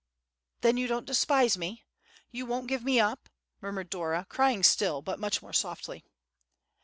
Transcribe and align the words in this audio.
"Then 0.61 0.77
you 0.77 0.87
don't 0.87 1.05
despise 1.05 1.59
me—you 1.59 2.47
won't 2.47 2.65
give 2.67 2.83
me 2.83 2.99
up?" 2.99 3.29
murmured 3.61 3.91
Dora, 3.91 4.25
crying 4.27 4.63
still, 4.63 5.03
but 5.03 5.19
much 5.19 5.43
more 5.43 5.53
softly. 5.53 6.03